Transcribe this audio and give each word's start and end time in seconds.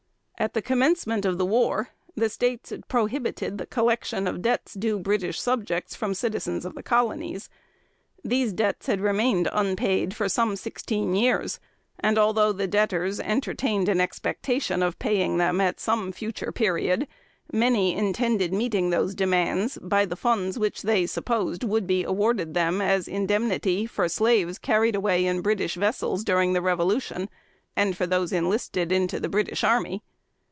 At 0.39 0.55
the 0.55 0.61
commencement 0.63 1.23
of 1.23 1.37
the 1.37 1.45
war, 1.45 1.89
the 2.15 2.27
States 2.27 2.73
prohibited 2.87 3.59
the 3.59 3.67
collection 3.67 4.27
of 4.27 4.41
debts 4.41 4.73
due 4.73 4.97
British 4.97 5.39
subjects 5.39 5.93
from 5.95 6.15
citizens 6.15 6.65
of 6.65 6.73
the 6.73 6.81
Colonies. 6.81 7.47
These 8.25 8.51
debts 8.51 8.87
had 8.87 9.01
remained 9.01 9.47
unpaid 9.53 10.15
for 10.15 10.27
some 10.27 10.55
sixteen 10.55 11.13
years; 11.13 11.59
and 11.99 12.17
although 12.17 12.51
the 12.51 12.65
debtors 12.65 13.19
entertained 13.19 13.87
an 13.87 14.01
expectation 14.01 14.81
of 14.81 14.97
paying 14.97 15.37
them 15.37 15.61
at 15.61 15.79
some 15.79 16.11
future 16.11 16.51
period, 16.51 17.07
many 17.53 17.93
intended 17.95 18.51
meeting 18.51 18.89
those 18.89 19.13
demands 19.13 19.77
by 19.79 20.05
the 20.05 20.15
funds 20.15 20.57
which 20.57 20.81
they 20.81 21.05
supposed 21.05 21.63
would 21.63 21.85
be 21.85 22.03
awarded 22.03 22.55
them 22.55 22.81
as 22.81 23.07
indemnity 23.07 23.85
for 23.85 24.09
slaves 24.09 24.57
carried 24.57 24.95
away 24.95 25.23
in 25.23 25.41
British 25.41 25.75
vessels 25.75 26.23
during 26.23 26.53
the 26.53 26.63
Revolution, 26.63 27.29
and 27.75 27.95
for 27.95 28.07
those 28.07 28.33
enlisted 28.33 28.91
into 28.91 29.19
the 29.19 29.29
British 29.29 29.63
army. 29.63 30.01